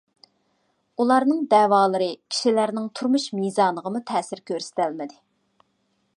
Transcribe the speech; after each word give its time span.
ئۇلارنىڭ 1.03 1.43
دەۋالىرى 1.51 2.07
كىشىلەرنىڭ 2.33 2.89
تۇرمۇش 3.01 3.29
مىزانىغىمۇ 3.41 4.03
تەسىر 4.13 4.43
كۆرسىتەلمىدى. 4.53 5.21